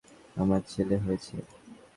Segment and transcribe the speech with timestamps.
[0.37, 1.35] আমার ছেলে হয়েছে!